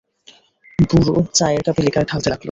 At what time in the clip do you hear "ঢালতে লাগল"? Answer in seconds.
2.09-2.39